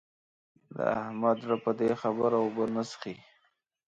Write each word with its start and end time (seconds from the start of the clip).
د 0.75 0.77
احمد 1.01 1.35
زړه 1.43 1.57
پر 1.63 1.73
دې 1.79 1.89
خبره 2.01 2.37
اوبه 2.43 2.65
نه 2.75 2.83
څښي. 2.89 3.15